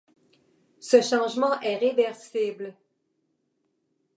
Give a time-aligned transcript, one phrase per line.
[0.79, 2.73] Ce changement est réversible.